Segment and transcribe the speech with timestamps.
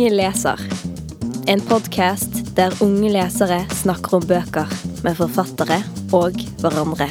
[0.00, 0.60] Unge leser.
[1.46, 4.70] En podkast der unge lesere snakker om bøker
[5.04, 5.76] med forfattere
[6.16, 7.10] og hverandre.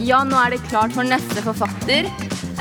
[0.00, 2.08] Ja, nå er det klart for neste forfatter.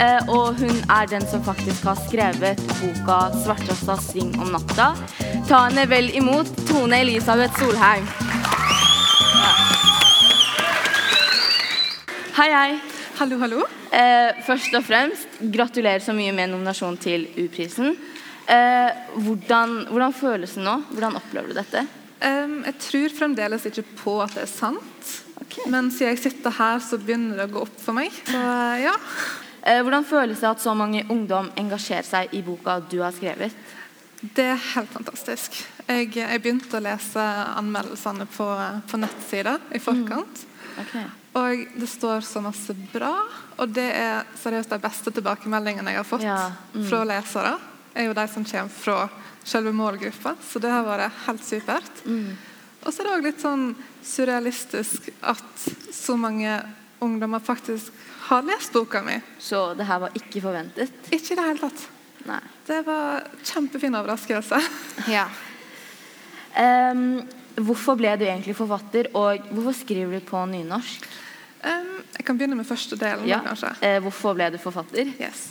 [0.04, 4.92] eh, Og hun er den som faktisk har skrevet boka 'Svarttrosta sving om natta'.
[5.48, 8.06] Ta henne vel imot Tone Elisabeth Solheim.
[12.36, 12.80] Hei, hei.
[13.18, 13.64] Hallo, hallo.
[13.92, 17.96] Eh, først og fremst, gratulerer så mye med nominasjon til U-prisen.
[18.50, 20.76] Eh, hvordan, hvordan føles det nå?
[20.90, 21.86] Hvordan opplever du dette?
[22.20, 25.12] Um, jeg tror fremdeles ikke på at det er sant.
[25.70, 28.14] Men siden jeg sitter her, så begynner det å gå opp for meg.
[28.28, 28.42] Så
[28.82, 28.96] ja.
[29.60, 33.56] Eh, hvordan føles det at så mange ungdom engasjerer seg i boka du har skrevet?
[34.20, 35.56] Det er helt fantastisk.
[35.88, 37.24] Jeg, jeg begynte å lese
[37.60, 38.48] anmeldelsene på,
[38.90, 40.46] på nettsida i forkant.
[40.80, 40.96] Ok.
[41.40, 43.14] Og det står så masse bra.
[43.60, 46.40] Og det er seriøst de beste tilbakemeldingene jeg har fått Ja,
[46.74, 46.86] mm.
[46.90, 47.54] fra lesere.
[47.94, 49.10] Er jo de som kommer fra
[49.44, 52.04] selve målgruppa, så det har vært helt supert.
[52.06, 52.36] Mm.
[52.86, 53.64] Og så er det òg litt sånn
[54.06, 56.54] surrealistisk at så mange
[57.04, 57.92] ungdommer faktisk
[58.30, 59.18] har lest boka mi.
[59.42, 60.92] Så det her var ikke forventet?
[61.10, 61.86] Ikke i det hele tatt.
[62.30, 62.40] Nei.
[62.68, 64.60] Det var kjempefin overraskelse.
[65.16, 65.28] Ja.
[66.60, 67.22] Um,
[67.60, 71.06] hvorfor ble du egentlig forfatter, og hvorfor skriver du på nynorsk?
[71.64, 73.40] Um, jeg kan begynne med første delen, Ja.
[73.46, 73.72] kanskje.
[73.84, 75.12] Uh, hvorfor ble du forfatter?
[75.20, 75.50] Yes.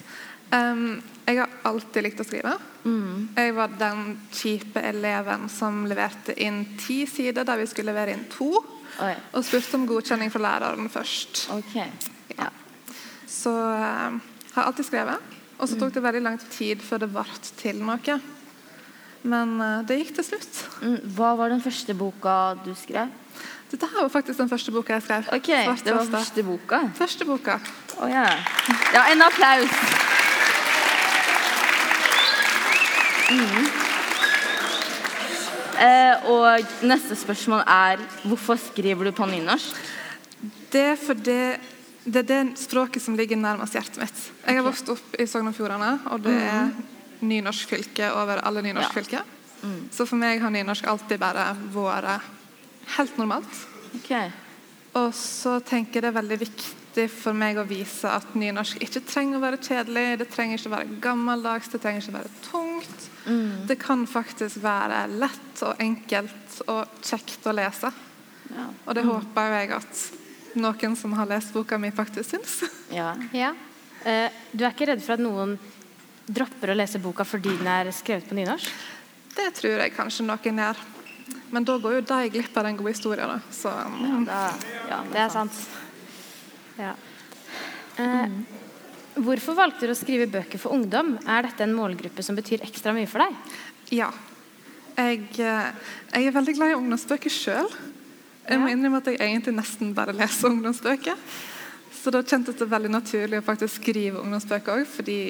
[0.52, 2.55] Um, jeg har alltid likt å skrive.
[2.84, 3.28] Mm.
[3.37, 4.03] Jeg var den
[4.34, 8.62] kjipe eleven som leverte inn ti sider der vi skulle levere inn to,
[9.05, 9.12] Oi.
[9.33, 11.47] og spurte om godkjenning fra læreren først.
[11.55, 11.77] Ok.
[12.39, 12.48] Ja.
[13.29, 14.19] Så uh,
[14.55, 15.36] har alltid skrevet.
[15.59, 17.25] Og så tok det veldig lang tid før det ble
[17.59, 18.19] til noe.
[19.29, 20.61] Men uh, det gikk til slutt.
[20.83, 23.11] Mm, hva var den første boka du skrev?
[23.69, 25.31] Dette her var faktisk den første boka jeg skrev.
[25.34, 26.83] Ok, Svart det var første boka.
[26.97, 27.59] Første boka.
[27.98, 28.39] Oh, yeah.
[28.95, 29.97] Ja, en applaus.
[33.28, 33.68] Mm.
[35.78, 39.77] Eh, og neste spørsmål er hvorfor skriver du på nynorsk?
[40.72, 41.40] Det er fordi
[42.08, 44.22] det er det språket som ligger nærmest hjertet mitt.
[44.46, 46.70] Jeg har vokst opp i Sogn og Fjordane, og det er
[47.20, 49.22] nynorsk fylke over alle nynorsk fylke
[49.90, 52.28] Så for meg har nynorsk alltid bare vært
[52.96, 53.64] helt normalt.
[54.00, 54.30] Okay.
[54.98, 59.05] Og så tenker jeg det er veldig viktig for meg å vise at nynorsk ikke
[59.06, 62.33] trenger å være kjedelig, det trenger ikke å være gammeldags, det trenger ikke å være
[62.48, 62.98] tungt.
[63.68, 67.90] Det kan faktisk være lett og enkelt og kjekt å lese.
[68.48, 68.68] Ja.
[68.86, 70.05] Og det håper jeg at
[70.58, 72.61] noen som har lest boka mi, faktisk syns.
[72.98, 73.14] Ja.
[73.36, 73.52] Ja.
[74.05, 75.58] Eh, du er ikke redd for at noen
[76.29, 78.70] dropper å lese boka fordi den er skrevet på nynorsk?
[79.36, 80.80] Det tror jeg kanskje noen gjør.
[81.52, 83.29] Men da går jo de glipp av den gode historien.
[83.29, 83.39] Da.
[83.55, 84.40] Så um, Da,
[84.89, 85.61] ja, Det er sant.
[86.79, 86.95] Ja.
[87.98, 88.27] Eh,
[89.24, 91.17] hvorfor valgte du å skrive bøker for ungdom?
[91.27, 93.39] Er dette en målgruppe som betyr ekstra mye for deg?
[94.01, 94.11] ja.
[94.98, 95.67] Jeg, eh,
[96.11, 97.68] jeg er veldig glad i ungdomsbøker sjøl.
[98.48, 101.14] Jeg må innrømme at jeg egentlig nesten bare leser ungdomsbøker.
[101.95, 105.20] Så da kjentes det veldig naturlig å faktisk skrive ungdomsbøker òg, fordi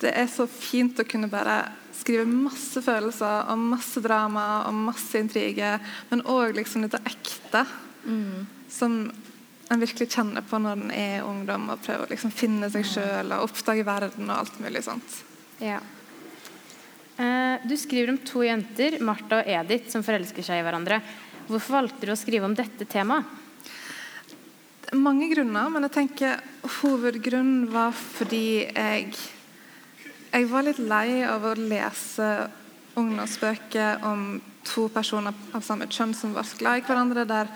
[0.00, 1.58] det er så fint å kunne bare
[1.96, 5.80] skrive masse følelser og masse drama og masse intriger,
[6.10, 7.64] men òg liksom dette ekte
[8.72, 8.98] som
[9.68, 13.32] en virkelig kjenner på når en er ungdom og prøver å liksom finne seg sjøl
[13.34, 15.22] og oppdage verden og alt mulig sånt.
[15.62, 15.80] Ja.
[17.16, 21.00] Eh, du skriver om to jenter, Martha og Edith, som forelsker seg i hverandre.
[21.48, 23.26] Hvorfor valgte du å skrive om dette temaet?
[24.94, 26.42] Mange grunner, men jeg tenker
[26.80, 29.16] hovedgrunnen var fordi jeg
[30.36, 32.26] Jeg var litt lei av å lese
[32.98, 37.48] ungdomsbøker om to personer av samme kjønn som var glad i hverandre, der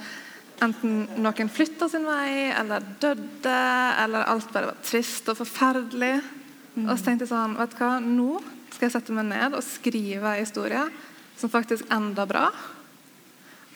[0.65, 3.60] enten noen flytta sin vei, eller døde,
[4.04, 6.16] eller alt bare var trist og forferdelig.
[6.87, 8.41] Og så tenkte jeg sånn, vet du hva, nå
[8.71, 10.84] skal jeg sette meg ned og skrive en historie
[11.41, 12.47] som faktisk ender bra.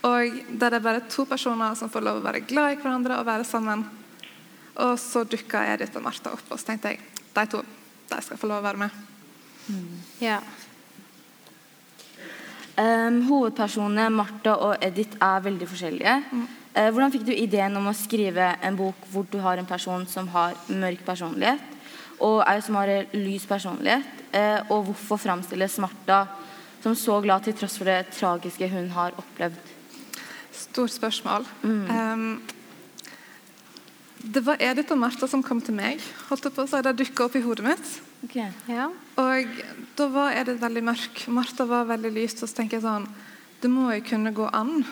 [0.05, 3.19] Og der det er bare to personer som får lov å være glad i hverandre
[3.19, 3.87] og være sammen.
[4.85, 7.01] Og så dukka Edith og Martha opp, og så tenkte jeg
[7.35, 7.63] de to
[8.11, 9.01] de skal få lov å være med.
[10.21, 10.43] Ja.
[12.75, 16.15] Um, hovedpersonene Martha og Edith er veldig forskjellige.
[16.21, 20.07] Eh, hvordan fikk du ideen om å skrive en bok hvor du har en person
[20.11, 21.63] som har mørk personlighet,
[22.19, 24.25] og ei som har lys personlighet?
[24.35, 26.25] Eh, og hvorfor framstilles Martha
[26.83, 29.71] som så glad til tross for det tragiske hun har opplevd?
[30.55, 31.47] Stort spørsmål.
[31.63, 32.43] Um,
[34.25, 36.03] det var Edith og Martha som kom til meg.
[36.29, 36.81] holdt på å si.
[36.83, 37.95] Det dukka opp i hodet mitt.
[38.25, 38.51] Okay.
[38.67, 38.89] ja.
[39.21, 39.63] Og
[39.99, 41.25] da var Edith veldig mørk.
[41.29, 42.43] Martha var veldig lyst.
[42.43, 43.07] Og så tenker jeg sånn
[43.65, 44.83] Det må jo kunne gå an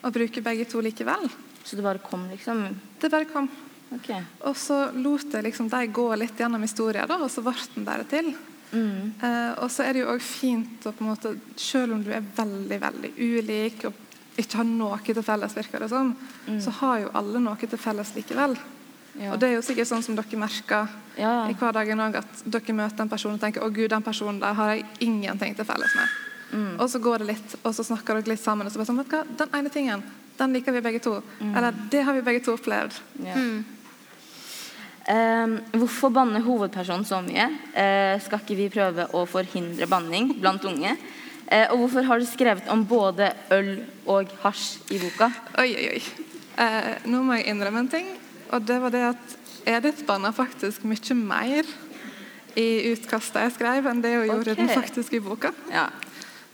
[0.00, 1.26] å bruke begge to likevel.
[1.60, 2.62] Så det bare kom, liksom?
[3.00, 3.50] Det bare kom.
[3.92, 4.22] Okay.
[4.48, 7.84] Og så lot jeg liksom de gå litt gjennom historien, da, og så ble den
[7.84, 8.32] bare til.
[8.74, 11.30] Eh, og så er det jo òg fint å på en måte
[11.60, 14.00] Selv om du er veldig, veldig ulik og
[14.40, 16.16] ikke har noe til felles, virker det som,
[16.58, 18.56] så har jo alle noe til felles likevel.
[19.20, 19.30] Ja.
[19.30, 20.88] Og det er jo sikkert sånn som dere merker
[21.20, 21.44] Ja.
[21.46, 24.56] i hverdagen òg, at dere møter en person og tenker å gud, den personen der
[24.58, 26.08] har jeg ingenting til felles med.
[26.54, 26.74] Mm.
[26.78, 29.00] Og så går det litt, og så snakker dere litt sammen, og så bare sånn,
[29.02, 30.04] vet du hva, den ene tingen,
[30.38, 31.16] den liker vi begge to.
[31.42, 32.98] Eller det har vi begge to opplevd.
[33.26, 33.38] Ja.
[35.04, 37.44] Um, hvorfor banner hovedpersonen så mye?
[37.74, 40.94] Uh, skal ikke vi prøve å forhindre banning blant unge?
[41.44, 43.74] Uh, og hvorfor har du skrevet om både øl
[44.08, 45.28] og hasj i boka?
[45.60, 46.28] Oi, oi, oi.
[46.56, 48.14] Uh, nå må jeg innrømme en ting,
[48.48, 49.36] og det var det at
[49.74, 51.68] Edith banna faktisk mye mer
[52.56, 55.52] i utkastet jeg skrev, enn det hun gjorde den faktisk i boka.
[55.72, 55.88] Ja.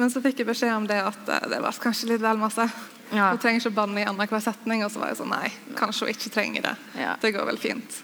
[0.00, 2.64] Men så fikk jeg beskjed om det at eh, det var kanskje litt vel masse.
[3.11, 3.32] Ja.
[3.35, 4.85] Hun trenger ikke å banne i annenhver setning.
[4.87, 6.75] Og så var jeg sånn nei, kanskje hun ikke trenger det.
[7.02, 7.17] Ja.
[7.20, 7.99] Det går vel fint.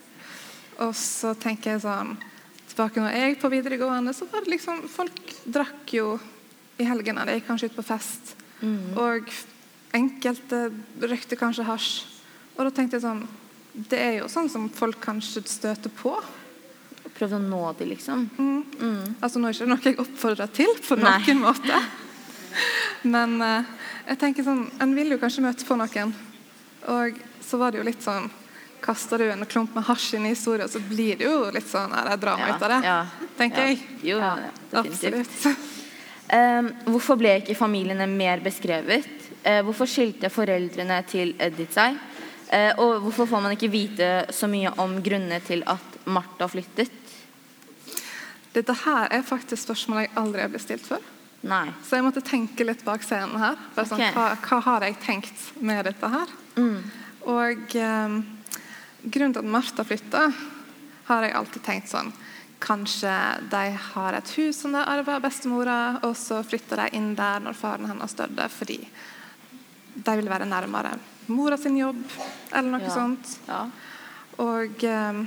[0.84, 2.19] Og så tenker jeg sånn
[2.66, 6.16] Tilbake når jeg på videregående, så var det liksom Folk drakk jo
[6.76, 7.25] i helgene.
[7.25, 8.34] De gikk kanskje ut på fest.
[9.00, 9.31] Og
[9.96, 10.66] enkelte
[11.00, 11.93] røykte kanskje hasj.
[12.58, 13.22] Og da tenkte jeg sånn
[13.72, 16.12] Det er jo sånn som folk kanskje støter på.
[17.17, 18.27] Prøvd å nå dem, liksom.
[19.25, 21.15] Altså Nå er ikke noe jeg oppfordrer til på Nei.
[21.25, 21.79] noen måte.
[23.09, 23.69] Men eh,
[24.11, 26.13] jeg tenker sånn En vil jo kanskje møte på noen.
[26.93, 28.29] Og så var det jo litt sånn
[28.85, 31.91] Kaster du en klump med hasj inn i historien, så blir det jo litt sånn
[31.97, 32.81] er det drama Ja, ut av det.
[32.87, 32.99] ja,
[33.39, 33.71] Tenker ja.
[33.73, 33.79] jeg.
[34.13, 34.51] Jo, ja.
[34.79, 35.47] Absolutt.
[36.31, 39.09] Um, hvorfor ble ikke familiene mer beskrevet?
[39.47, 41.97] Uh, hvorfor skilte foreldrene til Edith seg?
[42.48, 46.93] Eh, og hvorfor får man ikke vite så mye om grunnene til at Martha flyttet?
[48.54, 51.02] Dette her er faktisk spørsmål jeg aldri har blitt stilt før.
[51.46, 51.66] Nei.
[51.84, 53.58] Så jeg måtte tenke litt bak scenen her.
[53.75, 54.14] Bare sånn, okay.
[54.16, 56.37] hva, hva har jeg tenkt med dette her?
[57.26, 58.16] Og eh,
[59.02, 60.31] grunnen til at Martha flytta,
[61.06, 62.08] har jeg alltid tenkt sånn
[62.58, 63.12] Kanskje
[63.52, 67.43] de har et hus som de arver av bestemora, og så flytter de inn der
[67.44, 68.78] når faren hennes døde, fordi
[69.93, 70.94] de vil være nærmere
[71.26, 72.00] mora sin jobb,
[72.56, 72.94] eller noe Ja.
[72.94, 73.35] sånt.
[73.49, 73.62] Ja.
[74.43, 75.20] Og eh,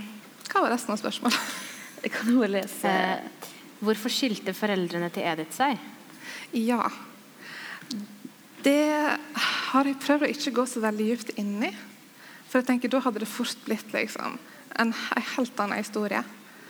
[0.49, 1.39] hva var resten av spørsmålet?
[2.03, 2.87] Det kan du lese.
[2.87, 3.47] Eh,
[3.83, 5.77] hvorfor skilte foreldrene til Edith seg?
[6.55, 6.85] Ja.
[8.63, 9.17] Det
[9.73, 11.71] har jeg prøvd å ikke gå så veldig dypt inn i.
[12.49, 14.37] For jeg tenker da hadde det fort blitt liksom
[14.79, 14.93] en en
[15.35, 16.23] helt annen historie.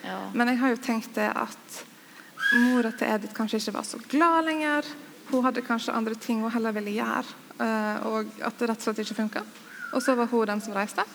[0.03, 0.17] Ja.
[0.33, 1.79] Men jeg har jo tenkt det at
[2.56, 4.85] mora til Edith kanskje ikke var så glad lenger.
[5.29, 7.25] Hun hadde kanskje andre ting hun heller ville gjøre,
[7.59, 9.44] eh, og at det rett og slett ikke funka.
[9.94, 11.06] Og så var hun den som reiste.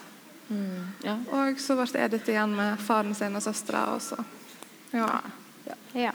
[1.03, 1.15] Ja.
[1.33, 4.19] Og så ble Edith igjen med faren sin og søstera, og så
[4.93, 5.21] Ja.
[5.93, 6.11] Ja.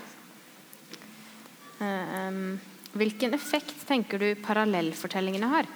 [1.81, 2.61] Um,
[2.93, 5.69] hvilken effekt tenker du parallellfortellingene har?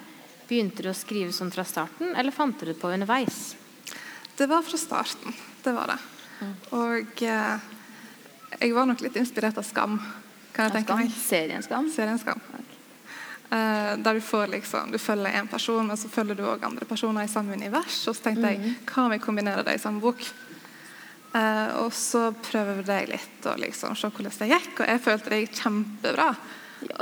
[0.47, 3.55] Begynte du å skrive sånn fra starten, eller fant du det på underveis?
[4.37, 5.33] Det var fra starten.
[5.63, 5.97] Det var det.
[6.75, 7.65] Og eh,
[8.59, 9.97] jeg var nok litt inspirert av Skam,
[10.53, 11.15] kan jeg tenke meg.
[11.17, 11.89] Serien Skam.
[11.89, 12.43] Serien Skam.
[13.55, 16.87] Eh, der du får liksom, du følger én person, men så følger du òg andre
[16.89, 18.01] personer i samme univers.
[18.09, 20.23] Og så tenkte jeg hva om vi kombinerer det i samme bok?
[21.35, 25.33] Eh, og så prøvde jeg litt å liksom se hvordan det gikk, og jeg følte
[25.33, 26.29] det gikk kjempebra.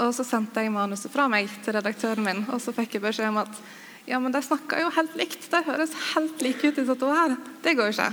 [0.04, 3.32] Og så sendte jeg manuset fra meg til redaktøren min, og så fikk jeg beskjed
[3.32, 3.64] om at
[4.06, 5.48] ja, men de snakker jo helt likt.
[5.52, 7.38] De høres helt like ut, disse to her.
[7.64, 8.10] Det går jo ikke.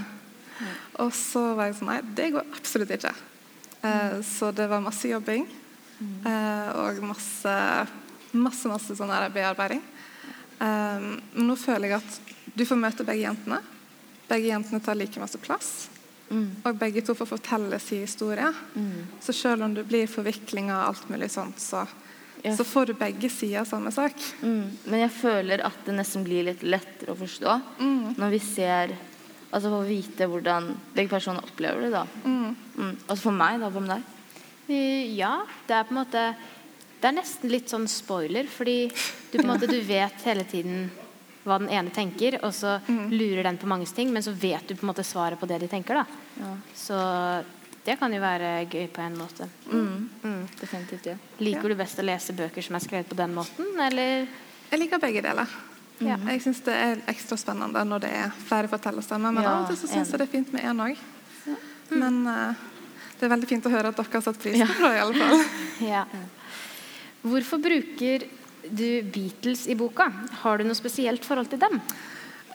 [1.03, 3.11] Og så var jeg sånn Nei, det går absolutt ikke.
[3.83, 5.49] Eh, så det var masse jobbing.
[6.01, 7.57] eh, og masse,
[8.33, 9.83] masse, masse sånn bearbeiding.
[10.61, 13.61] Men nå føler jeg at du får møte begge jentene.
[14.29, 15.71] Begge jentene tar like masse plass.
[16.31, 18.51] Og begge to får fortelle sin historie.
[19.23, 21.83] Så selv om det blir forviklinger og alt mulig sånt, så,
[22.45, 22.57] yes.
[22.59, 24.19] så får du begge sider av samme sak.
[24.43, 24.67] Mm.
[24.85, 27.61] Men jeg føler at det nesten blir litt lettere å forstå
[28.21, 28.99] når vi ser
[29.51, 32.05] Altså får vite hvordan begge personer opplever det, da.
[32.23, 32.53] Mm.
[33.09, 33.67] Altså for meg, da.
[33.75, 34.05] Hva med deg?
[35.17, 35.33] Ja,
[35.67, 36.23] det er på en måte
[37.01, 40.91] Det er nesten litt sånn spoiler, fordi du på en måte du vet hele tiden
[41.47, 42.75] hva den ene tenker, og så
[43.09, 45.63] lurer den på manges ting, men så vet du på en måte svaret på det
[45.63, 46.03] de tenker.
[46.03, 46.51] da.
[46.77, 46.99] Så
[47.87, 49.49] det kan jo være gøy på en måte.
[49.73, 50.45] Mm.
[50.61, 51.07] Definitivt.
[51.09, 51.17] Ja.
[51.41, 54.27] Liker du best å lese bøker som er skrevet på den måten, eller?
[54.71, 55.49] Jeg liker begge deler.
[56.01, 56.17] Ja.
[56.29, 59.73] Jeg syns det er ekstra spennende når det er flere fortellerstemmer, men Ja, av og
[59.73, 61.01] til så syns jeg det er fint med én òg.
[61.91, 62.69] Men uh,
[63.19, 65.25] det er veldig fint å høre at dere har satt pris på det, i alle
[65.25, 65.43] fall.
[65.95, 66.05] Ja.
[67.21, 68.25] Hvorfor bruker
[68.65, 70.07] du Beatles i boka?
[70.43, 71.77] Har du noe spesielt forhold til dem?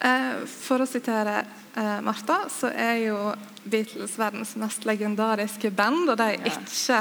[0.02, 1.38] Eh, For å sitere
[1.76, 3.18] eh, Martha, så er jo
[3.64, 7.00] Beatles verdens mest legendariske band, og de er ikke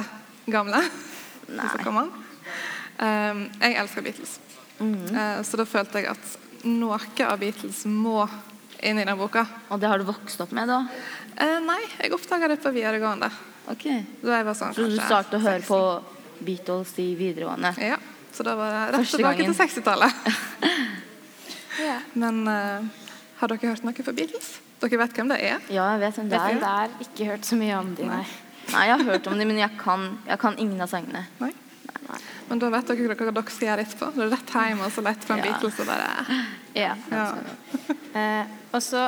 [0.53, 0.81] gamle.
[1.49, 2.25] Hvis det kommer an.
[3.01, 4.37] Eh, jeg elsker Beatles.
[4.81, 8.27] Eh, så da følte jeg at noe av Beatles må
[8.85, 9.45] inn i den boka.
[9.73, 10.83] Og det har du vokst opp med, da?
[11.65, 13.27] Nei, jeg oppdaga det på videregående.
[13.73, 14.03] Okay.
[14.21, 15.79] Da jeg var sånn, Så du startet å høre på
[16.39, 17.73] Beatles i videregående?
[17.81, 17.97] Ja.
[18.35, 20.29] Så da var det rett tilbake til 60-tallet.
[21.79, 22.01] yeah.
[22.21, 22.87] Men uh,
[23.39, 24.55] har dere hørt noe fra Beatles?
[24.81, 25.61] Dere vet hvem det er?
[25.71, 26.57] Ja, jeg vet hvem det er.
[26.59, 28.25] Det er Ikke hørt så mye om dem, nei.
[28.73, 31.27] Nei, jeg har hørt om dem, men jeg kan, jeg kan ingen av sangene.
[31.39, 31.53] Nei?
[32.49, 34.09] Men da vet dere hva dere skal gjøre etterpå.
[34.15, 35.45] Det er rett hjem og så lett fram Ja.
[35.47, 36.41] Beatles og bare
[36.85, 36.91] Ja.
[37.09, 37.25] ja.
[38.15, 39.07] Eh, og så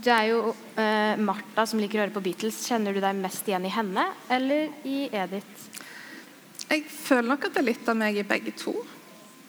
[0.00, 2.62] Det er jo eh, Martha som liker å høre på Beatles.
[2.70, 5.66] Kjenner du deg mest igjen i henne eller i Edith?
[6.70, 8.74] Jeg føler nok at det er litt av meg i begge to.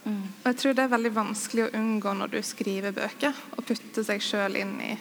[0.02, 4.02] Og jeg tror det er veldig vanskelig å unngå når du skriver bøker, å putte
[4.04, 4.98] seg sjøl inn, i-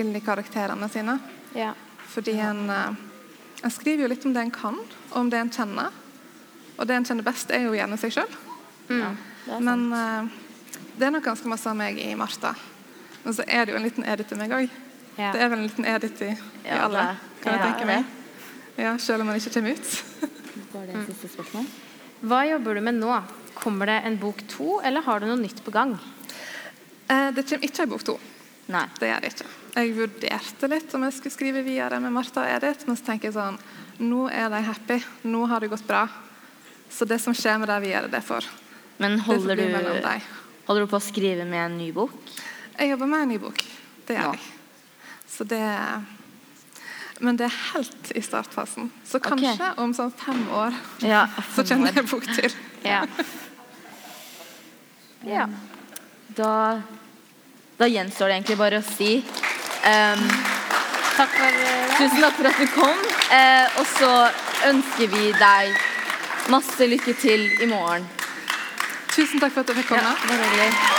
[0.00, 1.18] inn i karakterene sine.
[1.54, 1.74] Ja.
[2.08, 2.94] Fordi en, eh,
[3.62, 4.78] en skriver jo litt om det en kan,
[5.10, 5.90] og om det en kjenner.
[6.78, 8.30] Og det en kjenner best, er jo gjerne seg sjøl.
[8.88, 9.14] Ja,
[9.54, 10.28] er Men uh,
[10.98, 12.54] det er nok ganske masse av meg i Martha.
[13.24, 14.70] Men så er det jo en liten Edith i meg òg.
[15.18, 15.32] Ja.
[15.32, 18.04] Det er vel en liten Edith i, i Ja, alle, kan jeg ja, tenke meg.
[18.78, 20.02] Ja, Selv om man ikke kommer ut.
[20.72, 21.66] Var det siste spørsmål?
[22.30, 23.14] Hva jobber du med nå?
[23.56, 25.96] Kommer det en bok to, eller har du noe nytt på gang?
[27.10, 28.18] Eh, det kommer ikke en bok to.
[28.70, 28.84] Nei.
[29.00, 29.48] Det gjør det ikke.
[29.74, 33.30] Jeg vurderte litt om jeg skulle skrive videre med Martha og Edith, men så tenker
[33.30, 33.58] jeg sånn
[34.00, 34.96] Nå er de happy.
[35.28, 36.04] Nå har det gått bra.
[36.90, 38.46] Så det som skjer med dem videre, det får
[38.98, 40.30] Men det får holder bli du,
[40.66, 42.14] holder du på å skrive med en ny bok?
[42.78, 43.60] Jeg jobber med en ny bok.
[44.06, 44.32] Det gjør Ja.
[44.32, 44.40] jeg.
[45.28, 45.60] Så det
[47.20, 48.88] Men det er helt i startfasen.
[49.04, 51.26] Så kanskje om sånn fem år Ja.
[51.54, 52.52] så kjenner jeg bok til.
[52.80, 53.02] Ja.
[55.34, 55.44] ja.
[56.32, 56.52] Da,
[57.76, 60.22] da gjenstår det egentlig bare å si um,
[61.18, 63.02] Takk for eh, Tusen takk for at du kom.
[63.28, 64.12] Uh, og så
[64.70, 65.76] ønsker vi deg
[66.48, 68.08] masse lykke til i morgen.
[69.12, 70.16] Tusen takk for at du fikk komme.
[70.16, 70.89] Ja.